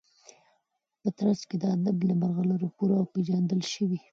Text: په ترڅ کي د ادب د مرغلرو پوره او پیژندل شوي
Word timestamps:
په 1.01 1.09
ترڅ 1.17 1.39
کي 1.49 1.55
د 1.59 1.63
ادب 1.75 1.97
د 2.05 2.11
مرغلرو 2.21 2.67
پوره 2.75 2.95
او 2.99 3.05
پیژندل 3.13 3.61
شوي 3.73 3.99